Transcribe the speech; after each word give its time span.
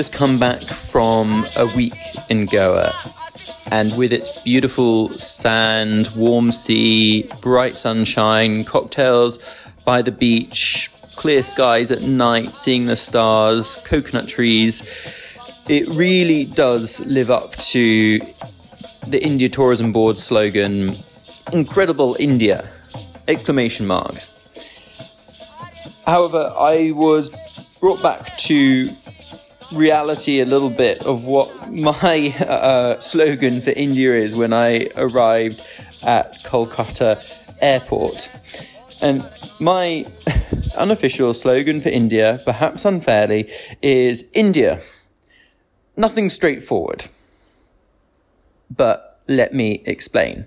just 0.00 0.14
come 0.14 0.38
back 0.38 0.62
from 0.62 1.44
a 1.56 1.66
week 1.76 1.92
in 2.30 2.46
Goa, 2.46 2.94
and 3.70 3.94
with 3.98 4.14
its 4.14 4.30
beautiful 4.40 5.10
sand, 5.18 6.08
warm 6.16 6.52
sea, 6.52 7.28
bright 7.42 7.76
sunshine, 7.76 8.64
cocktails 8.64 9.38
by 9.84 10.00
the 10.00 10.10
beach, 10.10 10.90
clear 11.16 11.42
skies 11.42 11.90
at 11.90 12.00
night, 12.00 12.56
seeing 12.56 12.86
the 12.86 12.96
stars, 12.96 13.76
coconut 13.84 14.26
trees, 14.26 14.82
it 15.68 15.86
really 15.88 16.46
does 16.46 17.04
live 17.04 17.30
up 17.30 17.54
to 17.56 18.20
the 19.06 19.22
India 19.22 19.50
Tourism 19.50 19.92
Board 19.92 20.16
slogan, 20.16 20.96
"Incredible 21.52 22.16
India!" 22.18 22.70
exclamation 23.28 23.86
mark. 23.86 24.14
However, 26.06 26.54
I 26.58 26.92
was 26.92 27.30
brought 27.80 28.00
back 28.02 28.38
to 28.48 28.88
reality 29.72 30.40
a 30.40 30.44
little 30.44 30.70
bit 30.70 31.04
of 31.06 31.24
what 31.24 31.70
my 31.70 32.34
uh, 32.40 32.98
slogan 33.00 33.60
for 33.60 33.70
India 33.70 34.14
is 34.14 34.34
when 34.34 34.52
I 34.52 34.88
arrived 34.96 35.64
at 36.02 36.34
Kolkata 36.44 37.22
Airport. 37.60 38.30
And 39.02 39.28
my 39.58 40.06
unofficial 40.76 41.34
slogan 41.34 41.80
for 41.80 41.88
India, 41.88 42.40
perhaps 42.44 42.84
unfairly, 42.84 43.50
is 43.82 44.28
India. 44.32 44.80
Nothing 45.96 46.30
straightforward. 46.30 47.06
But 48.70 49.20
let 49.26 49.54
me 49.54 49.82
explain. 49.86 50.46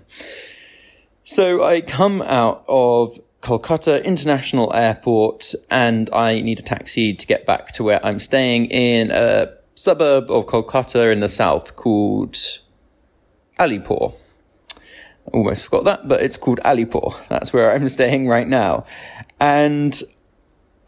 So 1.24 1.62
I 1.62 1.80
come 1.80 2.22
out 2.22 2.64
of 2.68 3.18
Kolkata 3.44 4.02
International 4.02 4.74
Airport 4.74 5.54
and 5.70 6.08
I 6.14 6.40
need 6.40 6.58
a 6.60 6.62
taxi 6.62 7.12
to 7.12 7.26
get 7.26 7.44
back 7.44 7.72
to 7.72 7.84
where 7.84 8.04
I'm 8.04 8.18
staying 8.18 8.66
in 8.70 9.10
a 9.10 9.52
suburb 9.74 10.30
of 10.30 10.46
Kolkata 10.46 11.12
in 11.12 11.20
the 11.20 11.28
south 11.28 11.76
called 11.76 12.36
Alipore. 13.60 14.14
Almost 15.34 15.64
forgot 15.64 15.84
that, 15.84 16.08
but 16.08 16.22
it's 16.22 16.38
called 16.38 16.58
Alipore. 16.64 17.14
That's 17.28 17.52
where 17.52 17.70
I'm 17.70 17.86
staying 17.98 18.28
right 18.28 18.48
now. 18.48 18.86
And 19.38 20.02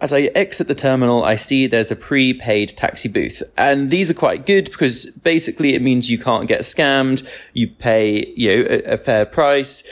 as 0.01 0.15
I 0.15 0.23
exit 0.35 0.69
the 0.69 0.75
terminal, 0.75 1.25
I 1.25 1.37
see 1.37 1.67
there's 1.67 1.91
a 1.91 1.97
prepaid 1.97 2.71
taxi 2.71 3.11
booth. 3.11 3.43
And 3.59 3.91
these 3.91 4.11
are 4.11 4.15
quite 4.15 4.47
good 4.47 4.67
because 4.67 5.07
basically 5.23 5.75
it 5.75 5.83
means 5.83 6.11
you 6.11 6.19
can't 6.19 6.49
get 6.49 6.63
scammed. 6.63 7.29
You 7.53 7.69
pay, 7.69 8.33
you 8.35 8.57
know, 8.57 8.67
a, 8.69 8.95
a 8.95 8.97
fair 8.97 9.27
price 9.27 9.83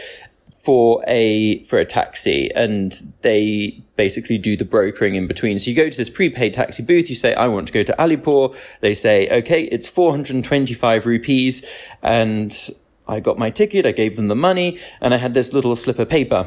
for 0.65 1.05
a 1.07 1.62
for 1.65 1.79
a 1.79 1.84
taxi 1.84 2.51
and 2.55 3.03
they 3.20 3.79
basically 3.97 4.39
do 4.39 4.57
the 4.57 4.65
brokering 4.65 5.15
in 5.15 5.27
between 5.27 5.59
so 5.59 5.71
you 5.71 5.77
go 5.77 5.91
to 5.91 5.97
this 5.97 6.09
prepaid 6.09 6.55
taxi 6.55 6.83
booth 6.83 7.11
you 7.11 7.15
say 7.15 7.34
i 7.34 7.47
want 7.47 7.67
to 7.67 7.73
go 7.73 7.83
to 7.83 7.93
alipore 7.98 8.56
they 8.81 8.95
say 8.95 9.29
okay 9.29 9.65
it's 9.65 9.87
425 9.87 11.05
rupees 11.05 11.71
and 12.03 12.71
i 13.06 13.21
got 13.21 13.37
my 13.37 13.51
ticket 13.51 13.84
i 13.84 13.93
gave 13.93 14.17
them 14.17 14.29
the 14.29 14.34
money 14.34 14.79
and 15.03 15.12
i 15.12 15.19
had 15.19 15.34
this 15.34 15.53
little 15.53 15.77
slip 15.77 15.98
of 15.98 16.09
paper 16.09 16.47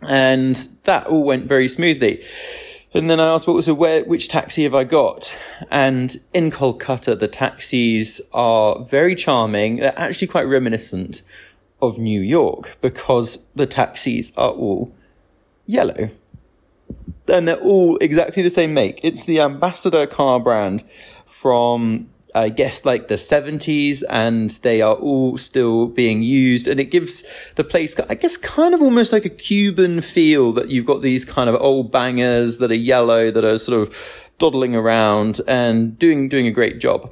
and 0.00 0.56
that 0.84 1.06
all 1.06 1.24
went 1.24 1.46
very 1.46 1.68
smoothly 1.68 2.22
and 2.96 3.10
then 3.10 3.18
I 3.18 3.26
asked, 3.26 3.48
"What 3.48 3.56
was 3.56 3.66
the 3.66 3.74
where? 3.74 4.04
Which 4.04 4.28
taxi 4.28 4.62
have 4.62 4.72
I 4.72 4.84
got?" 4.84 5.34
And 5.68 6.16
in 6.32 6.52
Kolkata, 6.52 7.18
the 7.18 7.26
taxis 7.26 8.20
are 8.32 8.78
very 8.84 9.16
charming. 9.16 9.78
They're 9.78 9.98
actually 9.98 10.28
quite 10.28 10.46
reminiscent 10.46 11.22
of 11.88 11.98
New 11.98 12.20
York 12.20 12.76
because 12.80 13.46
the 13.54 13.66
taxis 13.66 14.32
are 14.36 14.50
all 14.50 14.94
yellow. 15.66 16.10
And 17.28 17.48
they're 17.48 17.56
all 17.56 17.96
exactly 17.98 18.42
the 18.42 18.50
same 18.50 18.74
make. 18.74 19.02
It's 19.02 19.24
the 19.24 19.40
Ambassador 19.40 20.06
car 20.06 20.38
brand 20.40 20.84
from, 21.26 22.10
I 22.34 22.50
guess, 22.50 22.84
like 22.84 23.08
the 23.08 23.14
70s, 23.14 24.02
and 24.10 24.50
they 24.62 24.82
are 24.82 24.94
all 24.94 25.38
still 25.38 25.86
being 25.86 26.22
used. 26.22 26.68
And 26.68 26.78
it 26.78 26.90
gives 26.90 27.24
the 27.54 27.64
place, 27.64 27.98
I 27.98 28.14
guess, 28.14 28.36
kind 28.36 28.74
of 28.74 28.82
almost 28.82 29.12
like 29.12 29.24
a 29.24 29.30
Cuban 29.30 30.02
feel 30.02 30.52
that 30.52 30.68
you've 30.68 30.86
got 30.86 31.00
these 31.00 31.24
kind 31.24 31.48
of 31.48 31.56
old 31.56 31.90
bangers 31.90 32.58
that 32.58 32.70
are 32.70 32.74
yellow, 32.74 33.30
that 33.30 33.44
are 33.44 33.58
sort 33.58 33.80
of 33.80 34.30
dawdling 34.38 34.76
around 34.76 35.40
and 35.48 35.98
doing, 35.98 36.28
doing 36.28 36.46
a 36.46 36.50
great 36.50 36.78
job 36.78 37.10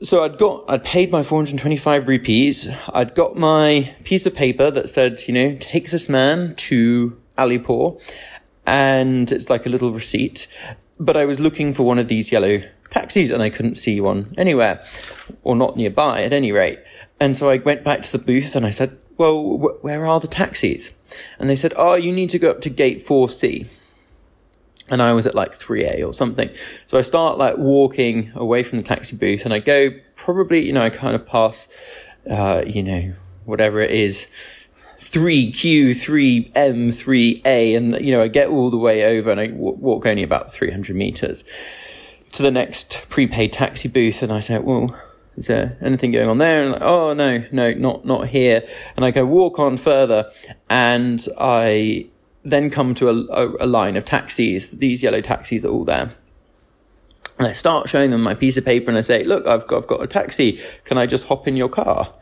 so 0.00 0.22
I'd 0.22 0.38
got, 0.38 0.64
I'd 0.68 0.84
paid 0.84 1.10
my 1.10 1.22
425 1.22 2.08
rupees. 2.08 2.68
I'd 2.92 3.14
got 3.14 3.36
my 3.36 3.94
piece 4.04 4.26
of 4.26 4.34
paper 4.34 4.70
that 4.70 4.88
said, 4.88 5.20
you 5.26 5.34
know, 5.34 5.56
take 5.58 5.90
this 5.90 6.08
man 6.08 6.54
to 6.56 7.20
Alipore. 7.36 8.00
And 8.66 9.30
it's 9.32 9.50
like 9.50 9.66
a 9.66 9.68
little 9.68 9.92
receipt. 9.92 10.46
But 11.00 11.16
I 11.16 11.24
was 11.24 11.40
looking 11.40 11.74
for 11.74 11.84
one 11.84 11.98
of 11.98 12.08
these 12.08 12.30
yellow 12.30 12.62
taxis 12.90 13.30
and 13.30 13.42
I 13.42 13.50
couldn't 13.50 13.76
see 13.76 14.00
one 14.00 14.34
anywhere 14.38 14.82
or 15.42 15.56
not 15.56 15.76
nearby 15.76 16.22
at 16.22 16.32
any 16.32 16.52
rate. 16.52 16.78
And 17.18 17.36
so 17.36 17.50
I 17.50 17.58
went 17.58 17.82
back 17.82 18.02
to 18.02 18.12
the 18.12 18.22
booth 18.22 18.54
and 18.54 18.66
I 18.66 18.70
said, 18.70 18.96
well, 19.16 19.58
wh- 19.58 19.84
where 19.84 20.06
are 20.06 20.20
the 20.20 20.28
taxis? 20.28 20.94
And 21.38 21.50
they 21.50 21.56
said, 21.56 21.72
oh, 21.76 21.94
you 21.94 22.12
need 22.12 22.30
to 22.30 22.38
go 22.38 22.50
up 22.50 22.60
to 22.62 22.70
gate 22.70 22.98
4C 22.98 23.68
and 24.90 25.02
I 25.02 25.12
was 25.12 25.26
at 25.26 25.34
like 25.34 25.52
3A 25.52 26.04
or 26.04 26.12
something. 26.12 26.50
So 26.86 26.98
I 26.98 27.02
start 27.02 27.38
like 27.38 27.56
walking 27.58 28.32
away 28.34 28.62
from 28.62 28.78
the 28.78 28.84
taxi 28.84 29.16
booth 29.16 29.44
and 29.44 29.52
I 29.52 29.58
go 29.58 29.90
probably, 30.16 30.60
you 30.60 30.72
know, 30.72 30.82
I 30.82 30.90
kind 30.90 31.14
of 31.14 31.26
pass, 31.26 31.68
uh, 32.30 32.62
you 32.66 32.82
know, 32.82 33.12
whatever 33.44 33.80
it 33.80 33.90
is, 33.90 34.26
3Q, 34.98 35.90
3M, 35.90 36.52
3A, 36.52 37.76
and, 37.76 38.00
you 38.00 38.12
know, 38.12 38.22
I 38.22 38.28
get 38.28 38.48
all 38.48 38.70
the 38.70 38.78
way 38.78 39.18
over 39.18 39.30
and 39.30 39.40
I 39.40 39.46
w- 39.46 39.76
walk 39.76 40.06
only 40.06 40.22
about 40.22 40.50
300 40.52 40.96
meters 40.96 41.44
to 42.32 42.42
the 42.42 42.50
next 42.50 43.06
prepaid 43.08 43.52
taxi 43.52 43.88
booth 43.88 44.22
and 44.22 44.32
I 44.32 44.40
say, 44.40 44.58
well, 44.58 44.94
is 45.38 45.46
there 45.46 45.78
anything 45.80 46.10
going 46.10 46.28
on 46.28 46.38
there? 46.38 46.62
And 46.62 46.72
like, 46.72 46.82
oh 46.82 47.14
no, 47.14 47.44
no, 47.52 47.72
not 47.72 48.04
not 48.04 48.26
here. 48.26 48.66
And 48.96 49.04
I 49.04 49.12
go 49.12 49.24
walk 49.24 49.60
on 49.60 49.76
further, 49.76 50.28
and 50.68 51.24
I 51.38 52.08
then 52.50 52.70
come 52.70 52.94
to 52.96 53.08
a, 53.08 53.64
a, 53.64 53.66
line 53.66 53.96
of 53.96 54.04
taxis. 54.04 54.72
These 54.72 55.02
yellow 55.02 55.20
taxis 55.20 55.64
are 55.64 55.70
all 55.70 55.84
there. 55.84 56.10
And 57.38 57.46
I 57.46 57.52
start 57.52 57.88
showing 57.88 58.10
them 58.10 58.22
my 58.22 58.34
piece 58.34 58.56
of 58.56 58.64
paper 58.64 58.90
and 58.90 58.98
I 58.98 59.02
say, 59.02 59.22
look, 59.22 59.46
I've 59.46 59.66
got, 59.66 59.78
I've 59.78 59.86
got 59.86 60.02
a 60.02 60.06
taxi. 60.06 60.60
Can 60.84 60.98
I 60.98 61.06
just 61.06 61.26
hop 61.28 61.46
in 61.46 61.56
your 61.56 61.68
car? 61.68 62.12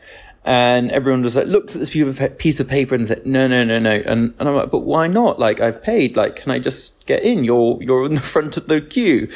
And 0.45 0.91
everyone 0.91 1.23
just 1.23 1.35
like 1.35 1.47
looks 1.47 1.75
at 1.75 1.79
this 1.79 1.89
piece 1.89 2.59
of 2.59 2.69
paper 2.69 2.95
and 2.95 3.07
said, 3.07 3.25
no, 3.25 3.47
no, 3.47 3.63
no, 3.63 3.79
no. 3.79 3.95
And, 4.05 4.33
and 4.39 4.47
I'm 4.47 4.55
like, 4.55 4.71
but 4.71 4.79
why 4.79 5.07
not? 5.07 5.39
Like 5.39 5.59
I've 5.59 5.83
paid, 5.83 6.15
like, 6.15 6.37
can 6.37 6.51
I 6.51 6.59
just 6.59 7.05
get 7.05 7.23
in? 7.23 7.43
You're, 7.43 7.81
you're 7.81 8.05
in 8.05 8.13
the 8.13 8.21
front 8.21 8.55
of 8.57 8.67
the 8.67 8.79
queue. 8.79 9.27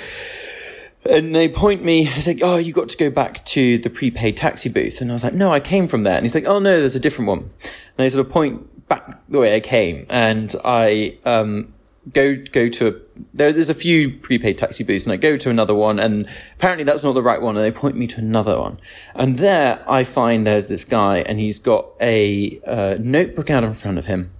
And 1.09 1.35
they 1.35 1.49
point 1.49 1.83
me, 1.83 2.07
it's 2.07 2.27
like, 2.27 2.39
oh, 2.43 2.57
you 2.57 2.73
got 2.73 2.89
to 2.89 2.97
go 2.97 3.09
back 3.09 3.43
to 3.45 3.79
the 3.79 3.89
prepaid 3.89 4.37
taxi 4.37 4.69
booth. 4.69 5.01
And 5.01 5.11
I 5.11 5.13
was 5.13 5.23
like, 5.23 5.33
no, 5.33 5.51
I 5.51 5.59
came 5.59 5.87
from 5.87 6.03
there. 6.03 6.15
And 6.15 6.23
he's 6.23 6.35
like, 6.35 6.45
oh 6.45 6.59
no, 6.59 6.79
there's 6.79 6.95
a 6.95 6.99
different 6.99 7.27
one. 7.27 7.39
And 7.39 7.97
they 7.97 8.07
sort 8.07 8.25
of 8.25 8.31
point 8.31 8.80
back 8.91 9.21
the 9.29 9.39
way 9.39 9.55
I 9.55 9.61
came, 9.61 10.05
and 10.09 10.53
I 10.65 11.17
um, 11.23 11.73
go 12.11 12.35
go 12.35 12.67
to 12.67 12.87
a, 12.89 12.93
there, 13.33 13.53
there's 13.53 13.69
a 13.69 13.73
few 13.87 14.11
prepaid 14.17 14.57
taxi 14.57 14.83
booths, 14.83 15.05
and 15.05 15.13
I 15.13 15.15
go 15.15 15.37
to 15.37 15.49
another 15.49 15.73
one, 15.73 15.97
and 15.97 16.27
apparently 16.55 16.83
that's 16.83 17.01
not 17.01 17.13
the 17.13 17.23
right 17.23 17.41
one, 17.41 17.55
and 17.55 17.63
they 17.65 17.71
point 17.71 17.95
me 17.95 18.05
to 18.07 18.19
another 18.19 18.59
one, 18.59 18.81
and 19.15 19.37
there 19.37 19.81
I 19.87 20.03
find 20.03 20.45
there's 20.45 20.67
this 20.67 20.83
guy, 20.83 21.19
and 21.19 21.39
he's 21.39 21.57
got 21.57 21.85
a 22.01 22.59
uh, 22.67 22.97
notebook 22.99 23.49
out 23.49 23.63
in 23.63 23.73
front 23.73 23.97
of 23.97 24.07
him. 24.07 24.31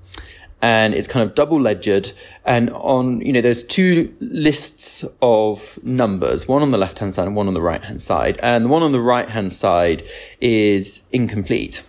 And 0.63 0.93
it's 0.93 1.07
kind 1.07 1.27
of 1.27 1.33
double 1.33 1.59
ledgered, 1.59 2.11
and 2.45 2.69
on 2.69 3.21
you 3.21 3.33
know 3.33 3.41
there's 3.41 3.63
two 3.63 4.15
lists 4.19 5.03
of 5.19 5.79
numbers, 5.83 6.47
one 6.47 6.61
on 6.61 6.69
the 6.69 6.77
left 6.77 6.99
hand 6.99 7.15
side 7.15 7.25
and 7.25 7.35
one 7.35 7.47
on 7.47 7.55
the 7.55 7.63
right 7.63 7.81
hand 7.81 7.99
side, 7.99 8.37
and 8.43 8.65
the 8.65 8.69
one 8.69 8.83
on 8.83 8.91
the 8.91 8.99
right 8.99 9.27
hand 9.27 9.53
side 9.53 10.03
is 10.39 11.09
incomplete 11.11 11.81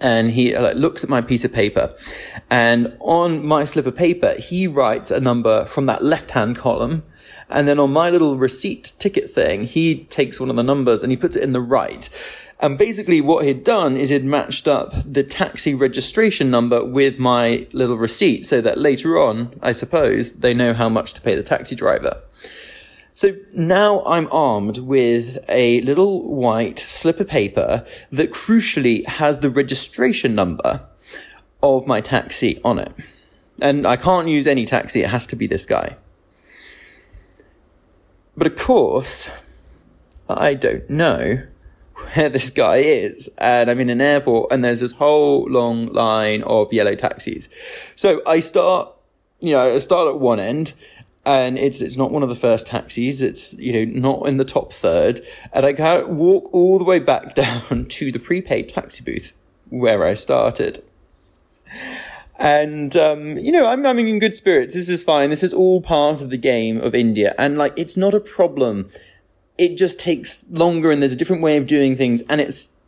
and 0.00 0.30
he 0.30 0.54
uh, 0.54 0.72
looks 0.74 1.02
at 1.02 1.10
my 1.10 1.20
piece 1.20 1.44
of 1.44 1.52
paper 1.52 1.94
and 2.50 2.94
on 3.00 3.44
my 3.44 3.64
slip 3.64 3.86
of 3.86 3.96
paper 3.96 4.34
he 4.38 4.66
writes 4.66 5.10
a 5.10 5.20
number 5.20 5.64
from 5.64 5.86
that 5.86 6.04
left 6.04 6.32
hand 6.32 6.56
column 6.56 7.02
and 7.48 7.68
then 7.68 7.78
on 7.78 7.92
my 7.92 8.10
little 8.10 8.36
receipt 8.36 8.92
ticket 8.98 9.30
thing 9.30 9.64
he 9.64 10.04
takes 10.04 10.40
one 10.40 10.50
of 10.50 10.56
the 10.56 10.62
numbers 10.62 11.02
and 11.02 11.10
he 11.10 11.16
puts 11.16 11.36
it 11.36 11.42
in 11.42 11.52
the 11.52 11.60
right. 11.60 12.08
And 12.58 12.78
basically 12.78 13.20
what 13.20 13.44
he'd 13.44 13.64
done 13.64 13.96
is 13.96 14.08
he'd 14.08 14.24
matched 14.24 14.66
up 14.66 14.92
the 15.04 15.22
taxi 15.22 15.74
registration 15.74 16.50
number 16.50 16.84
with 16.84 17.18
my 17.18 17.66
little 17.72 17.98
receipt 17.98 18.46
so 18.46 18.60
that 18.62 18.78
later 18.78 19.18
on 19.18 19.52
i 19.62 19.72
suppose 19.72 20.36
they 20.36 20.54
know 20.54 20.72
how 20.72 20.88
much 20.88 21.12
to 21.14 21.20
pay 21.20 21.34
the 21.34 21.42
taxi 21.42 21.74
driver 21.74 22.22
so 23.16 23.34
now 23.54 24.04
I'm 24.04 24.28
armed 24.30 24.76
with 24.76 25.38
a 25.48 25.80
little 25.80 26.22
white 26.22 26.78
slip 26.78 27.18
of 27.18 27.26
paper 27.26 27.82
that 28.12 28.30
crucially 28.30 29.06
has 29.06 29.40
the 29.40 29.48
registration 29.48 30.34
number 30.34 30.86
of 31.62 31.86
my 31.86 32.02
taxi 32.02 32.60
on 32.62 32.78
it. 32.78 32.92
And 33.62 33.86
I 33.86 33.96
can't 33.96 34.28
use 34.28 34.46
any 34.46 34.66
taxi, 34.66 35.00
it 35.00 35.08
has 35.08 35.26
to 35.28 35.36
be 35.36 35.46
this 35.46 35.64
guy. 35.64 35.96
But 38.36 38.48
of 38.48 38.56
course, 38.56 39.30
I 40.28 40.52
don't 40.52 40.88
know 40.90 41.42
where 41.94 42.28
this 42.28 42.50
guy 42.50 42.76
is. 42.76 43.30
And 43.38 43.70
I'm 43.70 43.80
in 43.80 43.88
an 43.88 44.02
airport 44.02 44.52
and 44.52 44.62
there's 44.62 44.80
this 44.80 44.92
whole 44.92 45.48
long 45.48 45.86
line 45.86 46.42
of 46.42 46.70
yellow 46.70 46.94
taxis. 46.94 47.48
So 47.94 48.20
I 48.26 48.40
start, 48.40 48.94
you 49.40 49.52
know, 49.52 49.74
I 49.74 49.78
start 49.78 50.08
at 50.08 50.20
one 50.20 50.38
end 50.38 50.74
and 51.26 51.58
it's 51.58 51.80
it's 51.80 51.96
not 51.96 52.12
one 52.12 52.22
of 52.22 52.28
the 52.28 52.36
first 52.36 52.68
taxis. 52.68 53.20
It's 53.20 53.58
you 53.58 53.72
know 53.72 53.84
not 53.84 54.28
in 54.28 54.38
the 54.38 54.44
top 54.44 54.72
third, 54.72 55.20
and 55.52 55.66
I 55.66 55.72
can't 55.72 56.08
walk 56.08 56.48
all 56.54 56.78
the 56.78 56.84
way 56.84 57.00
back 57.00 57.34
down 57.34 57.86
to 57.86 58.12
the 58.12 58.18
prepaid 58.18 58.68
taxi 58.70 59.04
booth 59.04 59.32
where 59.68 60.04
I 60.04 60.14
started. 60.14 60.82
And 62.38 62.96
um, 62.96 63.38
you 63.38 63.50
know, 63.50 63.66
I'm, 63.66 63.84
I'm 63.84 63.98
in 63.98 64.18
good 64.18 64.34
spirits. 64.34 64.74
This 64.74 64.88
is 64.88 65.02
fine. 65.02 65.30
This 65.30 65.42
is 65.42 65.52
all 65.52 65.80
part 65.80 66.20
of 66.20 66.30
the 66.30 66.36
game 66.36 66.80
of 66.80 66.94
India, 66.94 67.34
and 67.38 67.58
like 67.58 67.74
it's 67.76 67.96
not 67.96 68.14
a 68.14 68.20
problem. 68.20 68.88
It 69.58 69.76
just 69.76 69.98
takes 69.98 70.48
longer, 70.50 70.90
and 70.90 71.02
there's 71.02 71.12
a 71.12 71.16
different 71.16 71.42
way 71.42 71.56
of 71.56 71.66
doing 71.66 71.96
things, 71.96 72.22
and 72.28 72.40
it's 72.40 72.78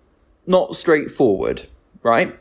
not 0.46 0.76
straightforward, 0.76 1.66
right? 2.02 2.36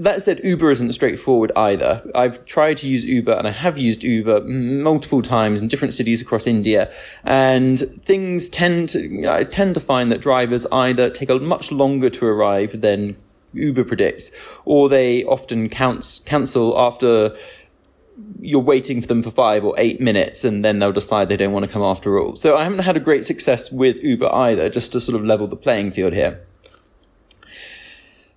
That 0.00 0.22
said, 0.22 0.40
Uber 0.42 0.70
isn't 0.70 0.92
straightforward 0.92 1.52
either. 1.56 2.02
I've 2.14 2.44
tried 2.46 2.78
to 2.78 2.88
use 2.88 3.04
Uber 3.04 3.32
and 3.32 3.46
I 3.46 3.50
have 3.50 3.76
used 3.76 4.02
Uber 4.02 4.40
multiple 4.42 5.22
times 5.22 5.60
in 5.60 5.68
different 5.68 5.94
cities 5.94 6.22
across 6.22 6.46
India, 6.46 6.90
and 7.24 7.78
things 7.78 8.48
tend 8.48 8.88
to, 8.90 9.26
I 9.28 9.44
tend 9.44 9.74
to 9.74 9.80
find 9.80 10.10
that 10.10 10.20
drivers 10.20 10.66
either 10.72 11.10
take 11.10 11.28
a 11.28 11.36
much 11.36 11.70
longer 11.70 12.08
to 12.10 12.26
arrive 12.26 12.80
than 12.80 13.16
Uber 13.52 13.84
predicts, 13.84 14.30
or 14.64 14.88
they 14.88 15.24
often 15.24 15.68
counts, 15.68 16.20
cancel 16.20 16.78
after 16.78 17.36
you're 18.40 18.60
waiting 18.60 19.00
for 19.00 19.06
them 19.06 19.22
for 19.22 19.30
five 19.30 19.64
or 19.64 19.74
eight 19.78 20.00
minutes 20.00 20.44
and 20.44 20.64
then 20.64 20.78
they'll 20.78 20.92
decide 20.92 21.28
they 21.28 21.36
don't 21.36 21.52
want 21.52 21.64
to 21.64 21.70
come 21.70 21.82
after 21.82 22.18
all. 22.18 22.36
So 22.36 22.56
I 22.56 22.64
haven't 22.64 22.80
had 22.80 22.96
a 22.96 23.00
great 23.00 23.24
success 23.24 23.72
with 23.72 24.02
Uber 24.02 24.28
either, 24.32 24.68
just 24.68 24.92
to 24.92 25.00
sort 25.00 25.18
of 25.18 25.24
level 25.24 25.46
the 25.46 25.56
playing 25.56 25.90
field 25.90 26.12
here. 26.12 26.46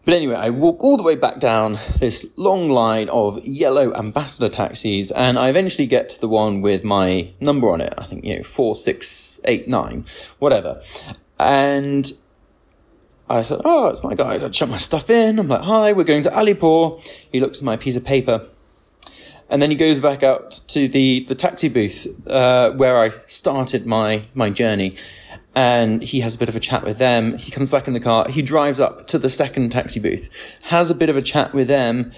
But 0.05 0.15
anyway, 0.15 0.35
I 0.35 0.50
walk 0.50 0.83
all 0.83 0.97
the 0.97 1.03
way 1.03 1.15
back 1.15 1.39
down 1.39 1.79
this 2.00 2.29
long 2.35 2.69
line 2.69 3.07
of 3.07 3.44
yellow 3.45 3.94
ambassador 3.95 4.50
taxis, 4.50 5.11
and 5.11 5.39
I 5.39 5.47
eventually 5.47 5.88
get 5.88 6.09
to 6.09 6.19
the 6.19 6.27
one 6.27 6.61
with 6.61 6.83
my 6.83 7.29
number 7.39 7.71
on 7.71 7.79
it. 7.79 7.94
I 7.97 8.05
think, 8.05 8.25
you 8.25 8.35
know, 8.35 8.44
4689, 8.44 10.05
whatever. 10.39 10.81
And 11.39 12.11
I 13.29 13.44
said, 13.44 13.61
Oh, 13.63 13.88
it's 13.88 14.03
my 14.03 14.13
guys. 14.13 14.44
I 14.44 14.50
chuck 14.50 14.69
my 14.69 14.77
stuff 14.77 15.09
in. 15.09 15.39
I'm 15.39 15.47
like, 15.47 15.61
Hi, 15.61 15.94
we're 15.94 16.03
going 16.03 16.23
to 16.23 16.29
Alipore. 16.29 16.99
He 17.31 17.39
looks 17.39 17.59
at 17.59 17.63
my 17.63 17.77
piece 17.77 17.95
of 17.95 18.03
paper. 18.03 18.45
And 19.53 19.61
then 19.61 19.69
he 19.69 19.75
goes 19.75 20.00
back 20.00 20.23
out 20.23 20.59
to 20.69 20.88
the, 20.88 21.25
the 21.25 21.35
taxi 21.35 21.69
booth 21.69 22.07
uh, 22.25 22.71
where 22.71 22.97
I 22.97 23.11
started 23.27 23.85
my, 23.85 24.23
my 24.33 24.50
journey 24.50 24.95
and 25.53 26.01
he 26.01 26.21
has 26.21 26.33
a 26.33 26.39
bit 26.39 26.50
of 26.50 26.55
a 26.55 26.59
chat 26.59 26.83
with 26.83 26.97
them. 26.97 27.38
He 27.38 27.51
comes 27.51 27.69
back 27.69 27.88
in 27.88 27.94
the 27.94 28.00
car. 28.00 28.27
He 28.27 28.41
drives 28.41 28.79
up 28.79 29.05
to 29.09 29.19
the 29.19 29.29
second 29.29 29.69
taxi 29.69 30.00
booth, 30.00 30.27
has 30.63 30.89
a 30.89 30.95
bit 30.95 31.11
of 31.11 31.17
a 31.17 31.21
chat 31.21 31.53
with 31.53 31.67
them. 31.67 32.11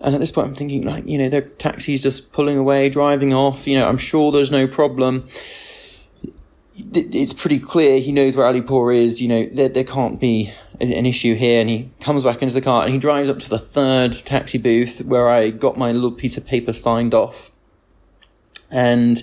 And 0.00 0.16
at 0.16 0.20
this 0.20 0.32
point, 0.32 0.48
I'm 0.48 0.54
thinking, 0.56 0.82
like, 0.82 1.06
you 1.06 1.16
know, 1.16 1.28
their 1.28 1.42
taxi's 1.42 2.02
just 2.02 2.32
pulling 2.32 2.56
away, 2.58 2.88
driving 2.88 3.32
off. 3.32 3.68
You 3.68 3.78
know, 3.78 3.88
I'm 3.88 3.96
sure 3.96 4.32
there's 4.32 4.50
no 4.50 4.66
problem. 4.66 5.28
It's 6.92 7.32
pretty 7.32 7.58
clear 7.58 7.98
he 7.98 8.12
knows 8.12 8.36
where 8.36 8.52
Alipore 8.52 8.96
is. 8.96 9.20
You 9.20 9.28
know, 9.28 9.48
there, 9.52 9.68
there 9.68 9.84
can't 9.84 10.20
be 10.20 10.52
an 10.80 11.06
issue 11.06 11.34
here. 11.34 11.60
And 11.60 11.70
he 11.70 11.90
comes 12.00 12.24
back 12.24 12.42
into 12.42 12.54
the 12.54 12.60
car 12.60 12.84
and 12.84 12.92
he 12.92 12.98
drives 12.98 13.28
up 13.28 13.38
to 13.40 13.50
the 13.50 13.58
third 13.58 14.12
taxi 14.12 14.58
booth 14.58 15.04
where 15.04 15.28
I 15.28 15.50
got 15.50 15.76
my 15.76 15.92
little 15.92 16.12
piece 16.12 16.36
of 16.36 16.46
paper 16.46 16.72
signed 16.72 17.14
off. 17.14 17.50
And 18.70 19.22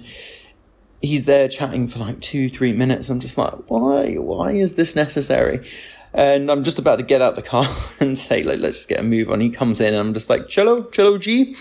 he's 1.01 1.25
there 1.25 1.48
chatting 1.48 1.88
for 1.88 2.00
like 2.00 2.19
two, 2.21 2.50
three 2.50 2.74
minutes. 2.74 3.09
I'm 3.09 3.19
just 3.19 3.38
like, 3.38 3.54
why? 3.69 4.15
Why 4.15 4.51
is 4.51 4.75
this 4.75 4.95
necessary? 4.95 5.65
And 6.13 6.50
I'm 6.50 6.63
just 6.63 6.80
about 6.80 7.00
to 7.00 7.06
get 7.06 7.21
out 7.21 7.36
the 7.36 7.42
car 7.42 7.65
and 8.00 8.18
say, 8.18 8.44
like, 8.44 8.59
let's 8.59 8.77
just 8.77 8.89
get 8.89 9.00
a 9.00 9.04
move 9.04 9.30
on. 9.31 9.39
He 9.39 9.50
comes 9.50 9.80
in 9.80 9.94
and 9.94 9.98
I'm 9.98 10.13
just 10.13 10.30
like, 10.30 10.48
cello, 10.48 10.83
cello 10.83 11.18
G. 11.18 11.54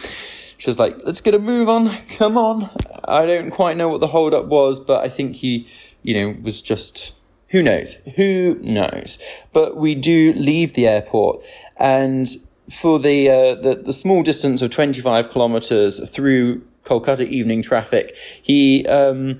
She's 0.58 0.78
like, 0.78 0.96
let's 1.04 1.20
get 1.20 1.34
a 1.34 1.38
move 1.38 1.68
on. 1.68 1.94
Come 2.16 2.38
on. 2.38 2.70
I 3.08 3.26
don't 3.26 3.50
quite 3.50 3.76
know 3.76 3.88
what 3.88 4.00
the 4.00 4.06
hold 4.06 4.34
up 4.34 4.46
was, 4.46 4.80
but 4.80 5.04
I 5.04 5.08
think 5.08 5.36
he, 5.36 5.68
you 6.02 6.14
know, 6.14 6.36
was 6.42 6.62
just, 6.62 7.14
who 7.48 7.62
knows? 7.62 7.94
Who 8.16 8.58
knows? 8.62 9.22
But 9.52 9.76
we 9.76 9.94
do 9.94 10.32
leave 10.34 10.74
the 10.74 10.88
airport 10.88 11.42
and 11.76 12.28
for 12.70 12.98
the, 12.98 13.28
uh, 13.28 13.54
the, 13.54 13.76
the 13.76 13.92
small 13.92 14.22
distance 14.22 14.60
of 14.62 14.70
25 14.70 15.30
kilometers 15.30 16.08
through 16.10 16.62
Kolkata 16.84 17.26
evening 17.26 17.62
traffic. 17.62 18.16
He, 18.42 18.86
um, 18.86 19.38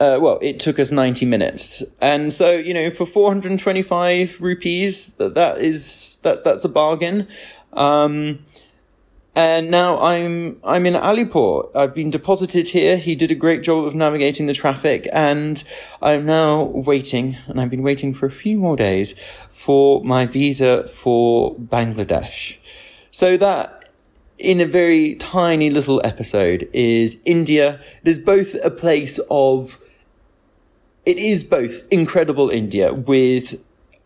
uh, 0.00 0.18
well, 0.20 0.38
it 0.42 0.58
took 0.58 0.78
us 0.80 0.90
90 0.90 1.26
minutes. 1.26 1.82
And 2.00 2.32
so, 2.32 2.50
you 2.50 2.74
know, 2.74 2.90
for 2.90 3.06
425 3.06 4.40
rupees, 4.40 5.16
that, 5.18 5.34
that 5.34 5.58
is, 5.58 6.18
that, 6.24 6.42
that's 6.42 6.64
a 6.64 6.68
bargain. 6.68 7.28
Um, 7.72 8.40
and 9.34 9.70
now 9.70 9.98
I'm, 10.00 10.60
I'm 10.62 10.84
in 10.84 10.94
Alipore. 10.94 11.74
I've 11.74 11.94
been 11.94 12.10
deposited 12.10 12.68
here. 12.68 12.96
He 12.96 13.14
did 13.14 13.30
a 13.30 13.34
great 13.34 13.62
job 13.62 13.84
of 13.84 13.94
navigating 13.94 14.46
the 14.46 14.54
traffic 14.54 15.08
and 15.12 15.62
I'm 16.02 16.26
now 16.26 16.64
waiting, 16.64 17.38
and 17.46 17.60
I've 17.60 17.70
been 17.70 17.82
waiting 17.82 18.12
for 18.12 18.26
a 18.26 18.30
few 18.30 18.58
more 18.58 18.76
days 18.76 19.18
for 19.48 20.04
my 20.04 20.26
visa 20.26 20.86
for 20.86 21.54
Bangladesh. 21.56 22.58
So 23.10 23.36
that 23.38 23.88
in 24.38 24.60
a 24.60 24.66
very 24.66 25.14
tiny 25.14 25.70
little 25.70 26.00
episode 26.04 26.68
is 26.72 27.22
India. 27.24 27.80
It 28.04 28.08
is 28.08 28.18
both 28.18 28.54
a 28.64 28.70
place 28.70 29.20
of, 29.30 29.78
it 31.06 31.16
is 31.16 31.44
both 31.44 31.82
incredible 31.90 32.50
India 32.50 32.92
with 32.92 33.62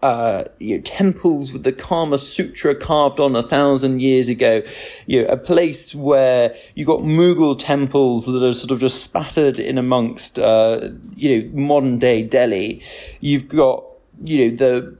uh, 0.06 0.44
you 0.60 0.76
know, 0.76 0.82
temples 0.82 1.52
with 1.52 1.64
the 1.64 1.72
Kama 1.72 2.18
Sutra 2.20 2.76
carved 2.76 3.18
on 3.18 3.34
a 3.34 3.42
thousand 3.42 4.00
years 4.00 4.28
ago. 4.28 4.62
You 5.06 5.22
know, 5.22 5.28
a 5.28 5.36
place 5.36 5.96
where 5.96 6.54
you 6.76 6.84
got 6.84 7.00
Mughal 7.00 7.58
temples 7.58 8.26
that 8.26 8.40
are 8.40 8.54
sort 8.54 8.70
of 8.70 8.78
just 8.78 9.02
spattered 9.02 9.58
in 9.58 9.78
amongst, 9.78 10.38
uh, 10.38 10.90
you 11.16 11.42
know, 11.42 11.60
modern 11.60 11.98
day 11.98 12.22
Delhi. 12.22 12.82
You've 13.18 13.48
got, 13.48 13.84
you 14.22 14.44
know, 14.44 14.54
the 14.54 14.96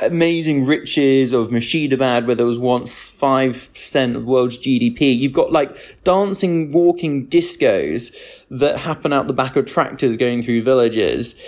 amazing 0.00 0.64
riches 0.64 1.34
of 1.34 1.48
Murshidabad, 1.48 2.26
where 2.26 2.34
there 2.34 2.46
was 2.46 2.58
once 2.58 2.98
5% 2.98 4.16
of 4.16 4.24
world's 4.24 4.56
GDP. 4.56 5.14
You've 5.18 5.34
got 5.34 5.52
like 5.52 5.76
dancing, 6.02 6.72
walking 6.72 7.26
discos 7.26 8.16
that 8.50 8.78
happen 8.78 9.12
out 9.12 9.26
the 9.26 9.34
back 9.34 9.56
of 9.56 9.66
tractors 9.66 10.16
going 10.16 10.40
through 10.40 10.62
villages. 10.62 11.38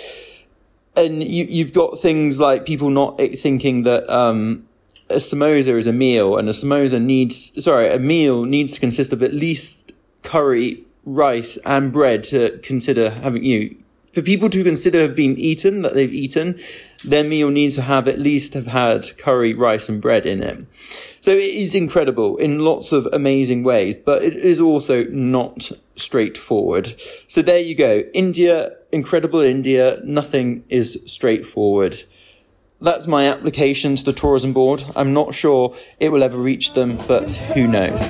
And 0.99 1.23
you, 1.23 1.45
you've 1.45 1.73
got 1.73 1.99
things 1.99 2.39
like 2.39 2.65
people 2.65 2.89
not 2.89 3.17
thinking 3.17 3.83
that, 3.83 4.09
um, 4.09 4.65
a 5.09 5.15
samosa 5.15 5.75
is 5.75 5.87
a 5.87 5.93
meal 5.93 6.37
and 6.37 6.47
a 6.47 6.51
samosa 6.51 7.01
needs, 7.01 7.63
sorry, 7.63 7.91
a 7.91 7.97
meal 7.97 8.43
needs 8.43 8.73
to 8.73 8.79
consist 8.79 9.11
of 9.11 9.23
at 9.23 9.33
least 9.33 9.91
curry, 10.21 10.83
rice 11.05 11.57
and 11.65 11.91
bread 11.91 12.23
to 12.25 12.59
consider 12.59 13.09
having 13.09 13.43
you 13.43 13.75
for 14.13 14.21
people 14.21 14.49
to 14.49 14.63
consider 14.63 15.01
have 15.01 15.15
been 15.15 15.37
eaten, 15.37 15.81
that 15.81 15.93
they've 15.93 16.13
eaten, 16.13 16.59
their 17.03 17.23
meal 17.23 17.49
needs 17.49 17.75
to 17.75 17.81
have 17.81 18.07
at 18.07 18.19
least 18.19 18.53
have 18.53 18.67
had 18.67 19.17
curry, 19.17 19.53
rice 19.53 19.89
and 19.89 20.01
bread 20.01 20.25
in 20.25 20.43
it. 20.43 20.65
So 21.21 21.31
it 21.31 21.43
is 21.43 21.75
incredible 21.75 22.37
in 22.37 22.59
lots 22.59 22.91
of 22.91 23.07
amazing 23.11 23.63
ways, 23.63 23.95
but 23.97 24.23
it 24.23 24.35
is 24.35 24.59
also 24.59 25.05
not 25.05 25.71
straightforward. 25.95 26.93
So 27.27 27.41
there 27.41 27.59
you 27.59 27.75
go. 27.75 28.03
India, 28.13 28.71
incredible 28.91 29.41
India. 29.41 29.99
Nothing 30.03 30.63
is 30.69 31.01
straightforward. 31.05 32.01
That's 32.81 33.07
my 33.07 33.27
application 33.27 33.97
to 33.97 34.03
the 34.05 34.13
tourism 34.13 34.53
board. 34.53 34.83
I'm 34.95 35.13
not 35.13 35.33
sure 35.33 35.75
it 35.99 36.09
will 36.09 36.23
ever 36.23 36.37
reach 36.37 36.73
them, 36.73 36.97
but 37.07 37.29
who 37.53 37.67
knows. 37.67 38.07